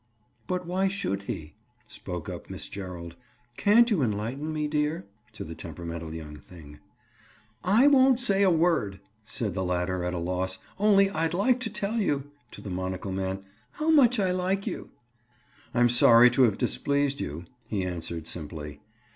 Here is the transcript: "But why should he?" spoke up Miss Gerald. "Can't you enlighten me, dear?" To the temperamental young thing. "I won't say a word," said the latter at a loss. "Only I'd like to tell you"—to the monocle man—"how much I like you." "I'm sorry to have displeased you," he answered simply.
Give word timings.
"But 0.47 0.65
why 0.65 0.87
should 0.87 1.21
he?" 1.29 1.53
spoke 1.87 2.27
up 2.27 2.49
Miss 2.49 2.67
Gerald. 2.67 3.15
"Can't 3.55 3.91
you 3.91 4.01
enlighten 4.01 4.51
me, 4.51 4.67
dear?" 4.67 5.05
To 5.33 5.43
the 5.43 5.53
temperamental 5.53 6.11
young 6.15 6.37
thing. 6.37 6.79
"I 7.63 7.85
won't 7.85 8.19
say 8.19 8.41
a 8.41 8.49
word," 8.49 8.99
said 9.23 9.53
the 9.53 9.63
latter 9.63 10.03
at 10.03 10.15
a 10.15 10.17
loss. 10.17 10.57
"Only 10.79 11.11
I'd 11.11 11.35
like 11.35 11.59
to 11.59 11.69
tell 11.69 11.99
you"—to 11.99 12.61
the 12.61 12.71
monocle 12.71 13.11
man—"how 13.11 13.91
much 13.91 14.19
I 14.19 14.31
like 14.31 14.65
you." 14.65 14.89
"I'm 15.71 15.87
sorry 15.89 16.31
to 16.31 16.41
have 16.45 16.57
displeased 16.57 17.19
you," 17.19 17.45
he 17.67 17.83
answered 17.85 18.27
simply. 18.27 18.79